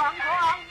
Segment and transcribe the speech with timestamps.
[0.00, 0.69] 王国王